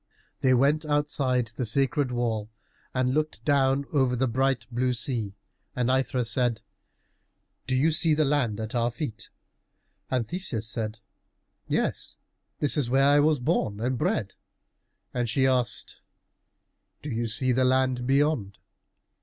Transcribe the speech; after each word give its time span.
They 0.39 0.55
went 0.55 0.83
outside 0.83 1.51
the 1.55 1.63
sacred 1.67 2.11
wall 2.11 2.49
and 2.91 3.13
looked 3.13 3.45
down 3.45 3.85
over 3.93 4.15
the 4.15 4.27
bright 4.27 4.65
blue 4.71 4.93
sea, 4.93 5.35
and 5.75 5.91
Aithra 5.91 6.25
said, 6.25 6.63
"Do 7.67 7.75
you 7.75 7.91
see 7.91 8.15
the 8.15 8.25
land 8.25 8.59
at 8.59 8.73
our 8.73 8.89
feet?" 8.89 9.29
And 10.09 10.27
Theseus 10.27 10.67
said, 10.67 10.99
"Yes, 11.67 12.15
this 12.57 12.77
is 12.77 12.89
where 12.89 13.05
I 13.07 13.19
was 13.19 13.37
born 13.37 13.79
and 13.79 13.95
bred." 13.95 14.33
And 15.13 15.29
she 15.29 15.45
asked, 15.45 15.99
"Do 17.03 17.11
you 17.11 17.27
see 17.27 17.51
the 17.51 17.63
land 17.63 18.07
beyond?" 18.07 18.57